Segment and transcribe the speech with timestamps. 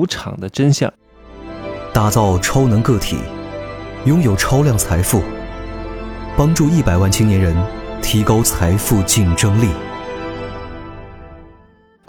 [0.00, 0.90] 赌场的真相，
[1.92, 3.18] 打造超能个体，
[4.06, 5.22] 拥有超量财富，
[6.38, 7.54] 帮助一百万青年人
[8.00, 9.68] 提高财富竞争力。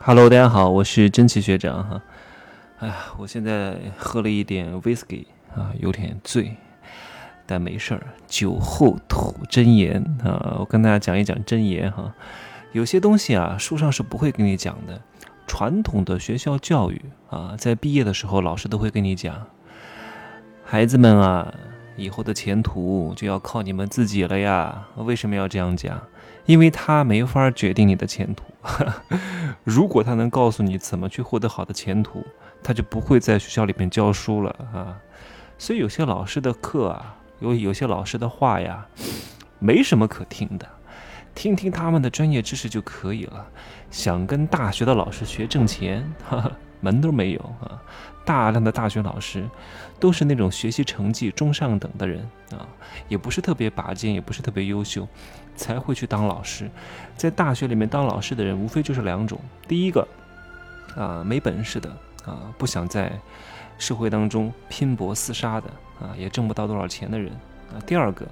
[0.01, 2.01] Hello，大家好，我是真奇学长哈。
[2.79, 6.55] 哎呀，我现在喝了一点 whisky 啊，有点醉，
[7.45, 8.01] 但没事儿。
[8.25, 12.09] 酒后吐真言啊，我跟大家讲一讲真言哈。
[12.71, 15.01] 有些东西啊，书上是不会跟你讲的。
[15.47, 19.47] 传统的学校教育啊，在毕业的时候，老师都会跟你讲，
[20.63, 21.53] 孩子们啊，
[21.95, 24.87] 以后的前途就要靠你们自己了呀。
[24.97, 26.01] 为什么要这样讲？
[26.45, 28.43] 因为他没法决定你的前途。
[29.63, 32.23] 如果他能告诉你怎么去获得好的前途，
[32.63, 34.97] 他就不会在学校里面教书了啊。
[35.57, 38.85] 所以有些老师的课啊，有有些老师的话呀，
[39.59, 40.67] 没什么可听的。
[41.33, 43.45] 听听他们的专业知识就可以了。
[43.89, 47.81] 想跟大学的老师学挣钱，哈哈，门都没有啊！
[48.23, 49.43] 大量的大学老师
[49.99, 52.67] 都是那种学习成绩中上等的人啊，
[53.07, 55.07] 也不是特别拔尖，也不是特别优秀，
[55.55, 56.69] 才会去当老师。
[57.17, 60.07] 在大学里面当老师的人，无非就是两种：第一个，
[60.95, 61.89] 啊，没本事的
[62.25, 63.11] 啊，不想在
[63.77, 65.67] 社会当中拼搏厮杀的
[65.99, 67.31] 啊，也挣不到多少钱的人
[67.73, 68.25] 啊；第二个，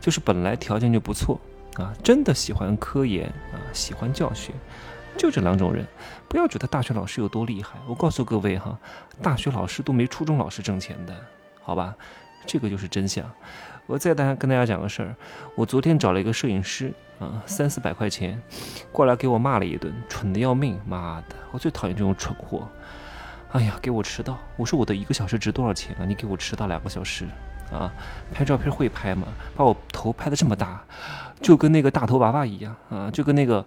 [0.00, 1.40] 就是本来条件就不错。
[1.76, 4.52] 啊，真的喜欢科研啊，喜欢教学，
[5.16, 5.86] 就这两种人。
[6.28, 8.78] 不要觉得大学老师有多厉害，我告诉各位哈，
[9.22, 11.14] 大学老师都没初中老师挣钱的，
[11.62, 11.94] 好吧？
[12.44, 13.24] 这个就是真相。
[13.86, 15.14] 我再大家跟大家讲个事儿，
[15.54, 18.40] 我昨天找了一个摄影师啊，三四百块钱，
[18.90, 22.68] 过来给我骂了一顿，蠢的要命，妈的，我最讨厌这种蠢货。
[23.52, 26.04] 哎呀，给我迟到，我说我的一个小时值多少钱啊？
[26.04, 27.26] 你给我迟到两个小时。
[27.72, 27.92] 啊，
[28.32, 29.28] 拍照片会拍吗？
[29.56, 30.82] 把我头拍的这么大，
[31.40, 33.64] 就跟那个大头娃娃一样啊，就跟那个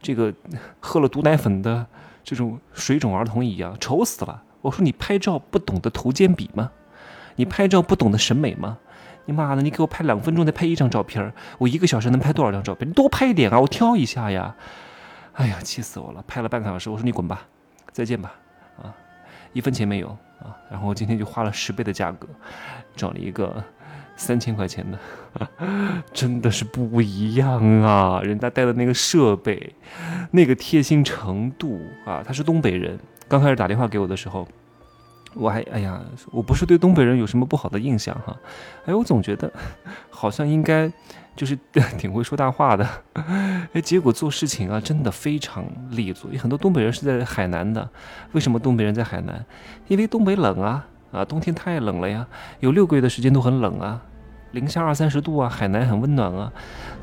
[0.00, 0.32] 这个
[0.78, 1.84] 喝了毒奶粉的
[2.22, 4.42] 这种水肿儿童一样，丑死了！
[4.60, 6.70] 我说你拍照不懂得头肩比吗？
[7.36, 8.78] 你拍照不懂得审美吗？
[9.24, 12.88] 你妈的，你给我拍两分钟再拍一张照片，我一个小时能拍多少张照片？
[12.88, 14.54] 你多拍一点啊，我挑一下呀！
[15.34, 16.22] 哎呀，气死我了！
[16.26, 17.42] 拍了半个小时，我说你滚吧，
[17.92, 18.32] 再见吧，
[18.82, 18.94] 啊，
[19.52, 20.16] 一分钱没有。
[20.40, 22.26] 啊，然后我今天就花了十倍的价格，
[22.96, 23.62] 找了一个
[24.16, 24.98] 三千块钱的，
[26.12, 28.20] 真的是不一样啊！
[28.22, 29.74] 人家带的那个设备，
[30.30, 32.98] 那个贴心程度啊，他是东北人，
[33.28, 34.46] 刚开始打电话给我的时候。
[35.34, 38.36] 我还哎呀，我不是对东北人有什么不好的印象哈，
[38.84, 39.50] 哎，我总觉得
[40.10, 40.90] 好像应该
[41.36, 41.56] 就是
[41.96, 42.86] 挺会说大话的，
[43.72, 46.30] 哎，结果做事情啊真的非常利索。
[46.32, 47.88] 有很多东北人是在海南的，
[48.32, 49.44] 为什么东北人在海南？
[49.88, 52.26] 因为东北冷啊，啊，冬天太冷了呀，
[52.58, 54.02] 有六个月的时间都很冷啊。
[54.52, 56.52] 零下二三十度啊，海南很温暖啊，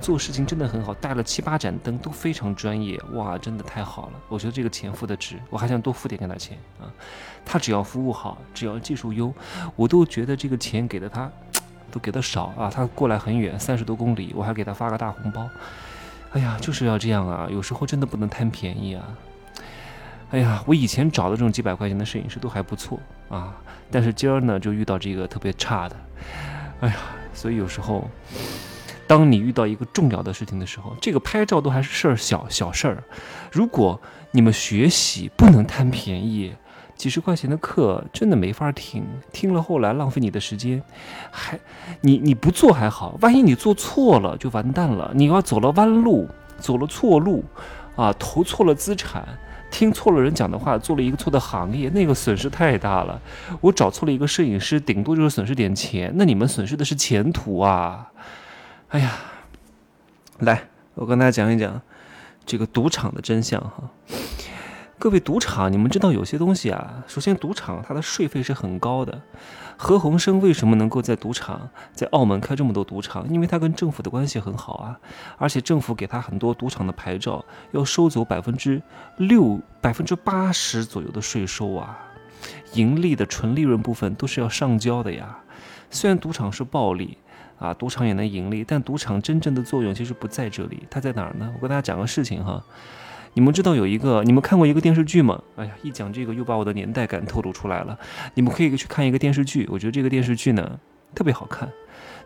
[0.02, 4.14] 做事情真的很好，带了七八盏灯都非常专业，哇，真的太好了！
[4.28, 6.92] 我觉得这个钱付的值，我还想多付点给他钱啊。
[7.46, 9.34] 他只要服务好，只要技术优，
[9.78, 11.32] 我都觉得这个钱给的他
[11.90, 12.70] 都给的少啊。
[12.70, 15.50] 他过来很远，三十多公里，我还给他发个大红包。
[16.34, 19.06] 哎呀，就是要这样啊，有时候真的不能贪便宜啊。
[20.32, 23.56] 哎呀，我以前找的这种几百块钱的摄影师都还不错啊，
[23.90, 25.96] 但是今儿呢就遇到这个特别差的，
[26.82, 26.96] 哎呀。
[27.38, 28.10] 所以有时候，
[29.06, 33.04] 当你遇到一个重要的事情的时候，这个拍照都还是事儿小小事儿。
[33.52, 36.52] 如果你们学习不能贪便宜，
[36.96, 40.82] 几十块钱的课真的没法听，听了后来浪费你的时间。
[41.30, 41.60] 还
[42.02, 45.12] 你你不做还好，万一你做错了就完蛋了。
[45.14, 46.28] 你要走了弯路，
[46.58, 47.46] 走了错路，
[47.96, 49.24] 啊，投错了资产。
[49.78, 53.22] 听错了人讲的话，做了一个错的行业，那个损失太大了。
[53.62, 58.12] 我找错了一个摄影师，顶多就是损失点钱，那你们损失的是前途啊！
[58.88, 59.14] 哎呀，
[60.40, 60.64] 来，
[60.96, 61.80] 我跟大家讲一讲
[62.44, 63.84] 这个赌场的真相哈。
[65.00, 69.22] 各位赌场，你们知道有些东西啊，首先赌场它的税费是很高的。
[69.78, 73.30] 何鸿燊为什么能够在赌场在澳门开这么多赌场？
[73.30, 75.00] 因为他跟政府的关系很好啊，
[75.38, 78.82] 而且政府给他很多赌场的牌照，要收走百分之
[79.18, 81.96] 六、百分之八十左右的税收啊，
[82.74, 85.38] 盈利的纯利润部分都是要上交的呀。
[85.92, 87.20] 虽然赌场是暴利
[87.60, 91.54] 啊，赌场也能盈利，但赌场真正的作用其实不在这里，它在哪儿呢？
[91.56, 92.64] 我跟大家讲个事情哈。
[93.38, 95.40] 你们知道有一个，你们看过一个电视剧吗？
[95.58, 97.96] 哎呀，一讲这个又把我的年代感透露出来了。
[98.34, 100.80] 你们可以去看一个电视剧，我觉得这个电视剧呢
[101.14, 101.70] 特别好看，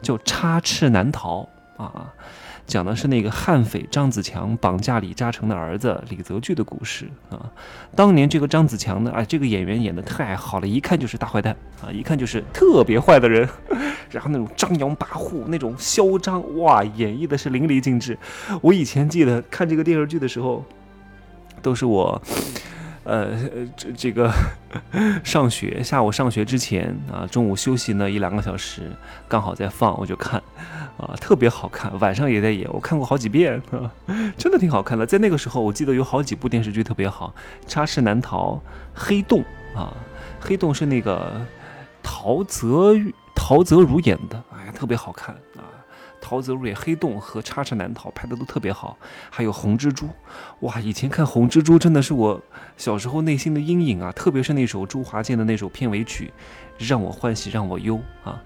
[0.02, 1.46] 叫《插翅难逃》
[1.84, 2.14] 啊，
[2.66, 7.52] 讲的是那个悍匪张子强绑架李嘉诚的儿子李泽钜的故事啊。
[7.94, 11.54] 当年这个张子强呢，哎，这个演员演的太好了，一看就是大坏蛋
[11.84, 13.46] 啊，一看就是特别坏的人，
[14.10, 18.18] 然后那种张扬跋扈，那种嚣张，哇，演绎的是淋漓尽致。
[18.62, 20.64] 我以前记得看这个电视剧的时候。
[21.62, 22.22] 都是我，
[23.04, 23.30] 呃，
[23.76, 24.32] 这这个
[25.24, 28.92] 上学，下午上学之前啊，中午休息呢一两个小时，
[29.28, 30.42] 刚好在放，我就看，
[30.98, 31.92] 啊，特别好看。
[32.00, 33.62] 晚上也在演，我看过好几遍，
[34.38, 35.06] 真的挺好看的。
[35.06, 37.34] 在那个时候，我记得有好几部电视剧特别好，
[37.68, 38.54] 《插翅难逃》
[38.94, 39.44] 《黑洞》
[39.78, 39.94] 啊，
[40.46, 41.46] 《黑洞》是那个
[42.04, 42.94] 陶泽
[43.36, 45.66] 陶泽如演的，哎呀，特别好看啊。
[46.32, 48.98] 陶泽如演《黑洞》和《插翅难逃》拍的都特别好，
[49.30, 50.06] 还有《红蜘蛛》，
[50.62, 50.80] 哇！
[50.80, 52.42] 以前看《红蜘蛛》真的是我
[52.78, 56.32] 小时候内心的阴影啊，特别是那首周华健的那首片尾曲，
[56.78, 58.42] 让我欢喜让我忧啊。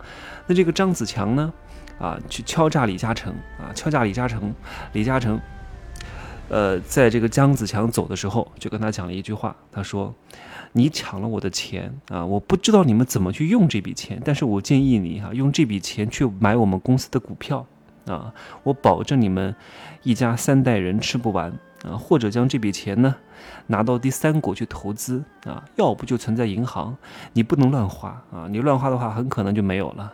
[0.48, 1.54] 那这个张子强呢，
[2.00, 4.52] 啊，去敲诈李嘉诚啊，敲诈李嘉诚，
[4.94, 5.40] 李嘉诚，
[6.50, 10.12] 呃，在这个张子强走的时候，就跟他讲了一句话，他说。
[10.78, 12.26] 你抢了我的钱啊！
[12.26, 17.66] 我不知道你们怎么去用这笔钱，但是我建议你哈，用这笔钱去买我们公司的股票
[18.08, 18.34] 啊！
[18.64, 19.56] 我保证你们
[20.04, 21.52] 一家三代人吃不完
[21.84, 21.98] 啊！
[21.98, 23.16] 或者将这笔钱呢
[23.68, 25.64] 拿到第三国去投资啊！
[25.76, 26.96] 要不就存在银行，
[27.34, 28.48] 你不能乱花啊！
[28.50, 30.14] 你乱花的话，很可能就没有了。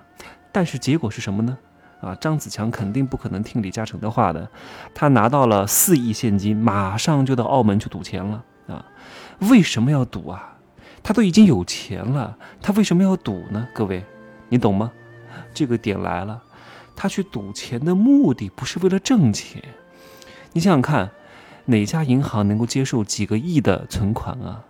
[0.52, 1.58] 但是结果是什么呢？
[2.02, 4.50] 啊，张子强肯定不可能听李嘉诚的话的，
[4.94, 8.86] 他拿到了四亿现金，马上就到澳门去赌钱了啊！
[9.50, 10.58] 为什么要赌啊？
[11.04, 13.68] 他都已经有钱了，他为什么要赌呢？
[13.74, 14.04] 各位，
[14.50, 14.92] 你懂吗？
[15.54, 16.42] 这个点来了，
[17.02, 19.60] 他去赌钱的目的不是为了挣钱。
[20.54, 21.10] 你想想看，
[21.66, 24.66] 哪家银行能够接受几个亿的存款啊？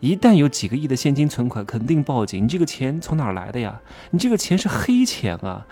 [0.00, 2.42] 一旦有几个亿的现金存款，肯定报警。
[2.42, 3.80] 你这个钱从哪儿来的呀？
[4.10, 5.64] 你这个钱是黑钱啊！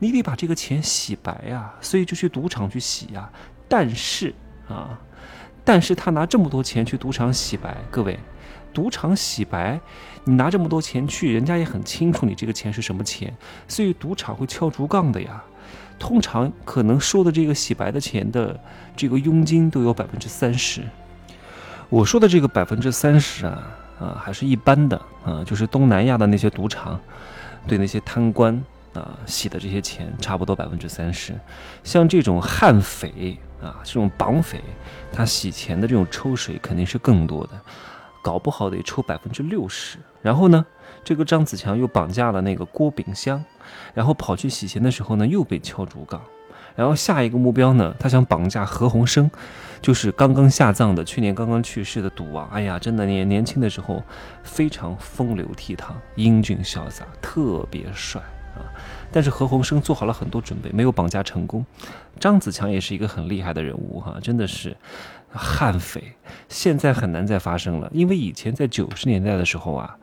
[0.00, 3.32] 你得把这个钱洗白呀，所以就去赌场去洗呀。
[3.66, 4.34] 但是
[4.68, 5.00] 啊，
[5.64, 8.18] 但是他拿这么多钱去赌场洗白，各位。
[8.74, 9.80] 赌场洗白，
[10.24, 13.34] 你拿这么多钱去，人家也很清楚你这个钱是什么钱，
[13.66, 15.42] 所以赌场会敲竹杠的呀。
[15.98, 18.58] 通常可能收的这个洗白的钱的
[18.96, 20.82] 这个佣金都有百分之三十。
[21.88, 23.62] 我说的这个百分之三十啊
[24.00, 26.98] 啊还是一般的啊，就是东南亚的那些赌场
[27.66, 28.60] 对那些贪官
[28.94, 31.38] 啊洗的这些钱差不多百分之三十。
[31.84, 34.60] 像这种悍匪啊，这种绑匪，
[35.12, 37.50] 他洗钱的这种抽水肯定是更多的。
[38.22, 40.64] 搞不好得抽百分之六十，然后呢，
[41.02, 43.42] 这个张子强又绑架了那个郭炳湘，
[43.92, 46.22] 然后跑去洗钱的时候呢，又被敲竹杠，
[46.76, 49.30] 然后下一个目标呢，他想绑架何鸿生，
[49.80, 52.48] 就是刚刚下葬的、去年刚刚去世的赌王。
[52.50, 54.02] 哎呀，真的年年轻的时候
[54.44, 58.22] 非常风流倜傥、英俊潇洒，特别帅
[58.54, 58.62] 啊！
[59.12, 61.64] 但是何鸿燊做好了很多准备，没有绑架成功。
[62.18, 64.76] 张子强也是一个很厉害的人物哈，真的是。
[65.34, 66.12] 悍匪
[66.50, 69.96] 现在很难再发生了，因为以前在九十年代的时候啊，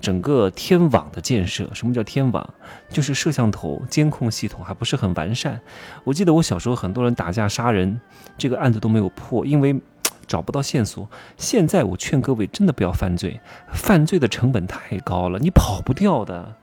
[0.00, 2.54] 整个天网的建设，什么叫天网？
[2.88, 5.60] 就是摄像头监控系统还不是很完善。
[6.04, 8.00] 我记得我小时候很多人打架杀人，
[8.38, 9.78] 这个案子都没有破，因为
[10.26, 11.06] 找不到线索。
[11.36, 13.38] 现在我劝各位真的不要犯罪，
[13.74, 16.56] 犯罪的成本太高了，你跑不掉的。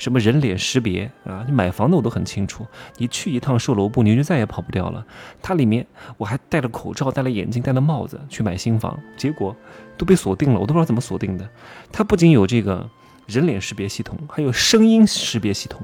[0.00, 1.44] 什么人脸识别啊？
[1.46, 2.66] 你买房的我都很清楚。
[2.96, 5.04] 你去一趟售楼部，你就再也跑不掉了。
[5.42, 5.86] 它里面
[6.16, 9.54] 我还戴了口罩、戴了眼镜、戴了帽子去买新房，结果
[9.98, 11.46] 都被锁定了，我都不知道怎么锁定的。
[11.92, 12.88] 它不仅有这个
[13.26, 15.82] 人脸识别系统，还有声音识别系统，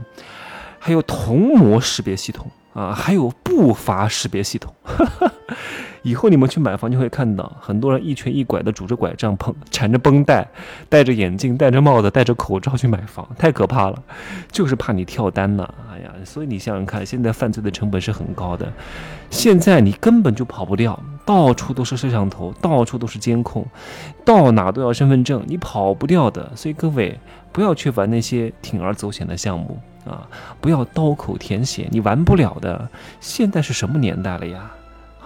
[0.79, 4.75] 还有虹膜识别系统啊，还有步伐识别系统。
[6.07, 10.47] 以后你们去买房就会看到很多人一瘸一拐的拄着拐杖、捧缠着绷带、
[10.89, 14.01] 戴着眼镜、戴着帽子、戴着口罩去买房，太可怕了，
[14.53, 15.69] 就是怕你跳单呢。
[15.93, 18.73] 哎呀，所以你想想看，现在犯罪的成本是很高的，
[19.31, 23.67] 现在你根本就跑不掉，到处都是摄像头，到处都是监控，
[24.25, 26.53] 到哪都要身份证，你跑不掉的。
[26.55, 27.19] 所以各位
[27.51, 30.25] 不要去玩那些铤而走险的项目啊，
[30.61, 32.89] 不要刀口舔血，你玩不了的。
[33.19, 34.71] 现在是什么年代了呀？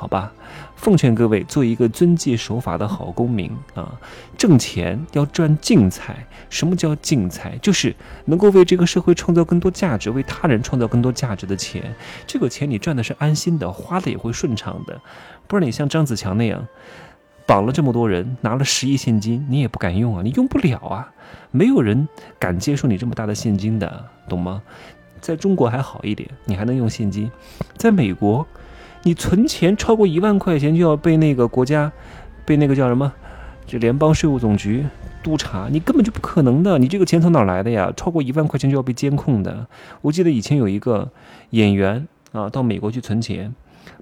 [0.00, 0.32] 好吧，
[0.76, 4.00] 奉劝各位做一个遵纪守法的好公民啊！
[4.38, 6.26] 挣钱要赚净财。
[6.48, 7.58] 什么叫净财？
[7.58, 11.94] 就是能够为这个社会创造更多价值，为他人创造更多价值的钱。
[12.26, 14.98] 这个钱你赚的是安心的，花的也会顺畅的。
[15.46, 16.66] 不然你像张子强那样，
[17.46, 21.12] 绑了这么多人，拿了十亿现金，你也不敢用啊，你用不了啊，
[21.50, 24.62] 没有人敢接受你这么大的现金的，懂吗？
[25.20, 27.30] 在中国还好一点，你还能用现金，
[27.76, 28.48] 在美国。
[29.02, 31.90] 你存钱超过一万块钱就要被那个国家，
[32.44, 33.10] 被那个叫什么，
[33.66, 34.84] 这联邦税务总局
[35.22, 36.78] 督查，你根本就不可能的。
[36.78, 37.92] 你这个钱从哪来的呀？
[37.96, 39.66] 超过一万块钱就要被监控的。
[40.02, 41.10] 我记得以前有一个
[41.50, 43.54] 演员啊，到美国去存钱。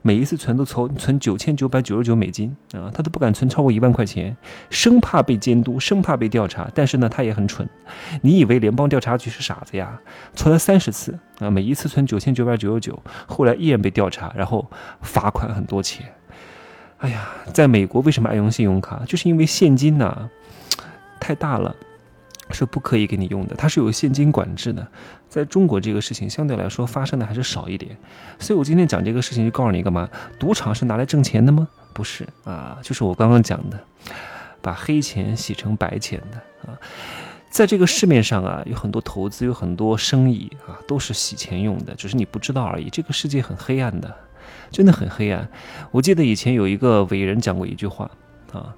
[0.02, 4.37] 每一次存都存存九千九百九十九美金啊，他都不敢存超过一万块钱，
[4.71, 6.71] 生怕被监督，生怕被调查。
[6.75, 7.68] 但是呢，他也很蠢。
[8.23, 10.00] 你以为联邦调查局是傻子呀？
[10.35, 14.68] 存了三十次啊，每一次存九千九百九十九，后来依然被调查，然后
[15.02, 16.07] 罚款很多钱。
[16.99, 19.02] 哎呀，在美国为什么爱用信用卡？
[19.07, 20.28] 就是因为现金呐
[21.21, 21.75] 太大了，
[22.50, 24.87] 是不可以给你用的，它是有现金管制的。
[25.28, 27.97] 在中国这个事情相对来说发生的还是少一点，
[28.38, 30.08] 所以我今天讲这个事情就告诉你干嘛？
[30.38, 31.68] 赌场是拿来挣钱的吗？
[31.92, 33.78] 不是啊，就是我刚刚讲的，
[34.62, 36.78] 把黑钱洗成白钱的啊。
[37.50, 42.88] 在这个市面上啊，有很多投资，有很多生意啊，都是洗钱用的，只是你不知道而已。
[42.90, 44.14] 这个世界很黑暗的，
[44.70, 45.49] 真的很黑暗。
[45.90, 48.11] 我记得以前有一个伟人讲过一句话
[48.52, 48.75] 啊，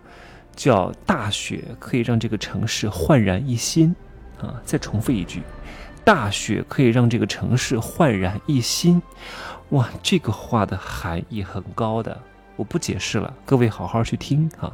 [0.54, 3.94] 叫“大雪可以让这个城市焕然一新”。
[4.40, 5.42] 啊，再重复一句
[6.10, 9.00] ，“大雪可以让这个城市焕然一新”。
[9.70, 12.20] 哇，这个话的含义很高的。
[12.56, 14.72] 我不解释了，各位好好去听哈。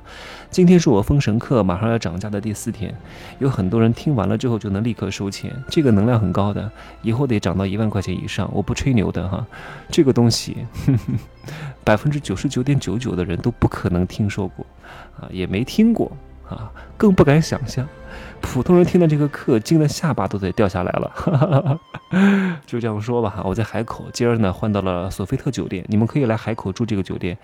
[0.50, 2.92] 今天是我封神课马上要涨价的第四天，
[3.38, 8.50] 有很多人听完了之后就能立刻收钱，这个能量很高的，以后得涨到一万块钱以上。
[8.50, 9.46] 我不吹牛的哈，
[9.90, 10.56] 这个东西
[11.84, 14.64] 百分之九十九点九九的人都不可能听说过
[15.20, 16.10] 啊，也没听过
[16.48, 17.86] 啊，更不敢想象。
[18.40, 21.80] 普通人听了这个课，惊得下巴都得掉下来了。
[22.66, 27.36] 就这样说吧哈，我在海口，今儿呢换到了索菲特酒店，你们可以来海口住这个酒店，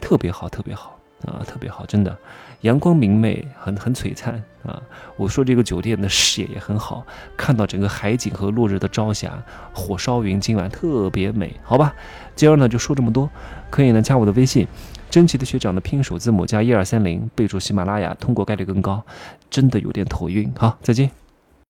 [0.00, 2.16] 特别好，特别好啊，特别好，真的，
[2.60, 4.80] 阳光明媚，很很璀璨啊。
[5.16, 7.04] 我说这个酒店的视野也很好，
[7.36, 9.32] 看到整个海景和落日的朝霞，
[9.72, 11.92] 火烧云，今晚特别美，好吧？
[12.36, 13.28] 今儿呢就说这么多，
[13.70, 14.66] 可以呢加我的微信。
[15.14, 19.00] 真奇的学长的拼音首字母加一二三零，备注喜马拉雅，通过概率更高。
[19.48, 21.08] 真的有点头晕，好，再见。